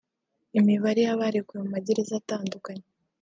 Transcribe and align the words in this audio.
Imibare 0.59 0.99
y’abarekuwe 1.07 1.59
mu 1.63 1.67
ma 1.73 1.79
gereza 1.85 2.13
atandukanye 2.21 2.85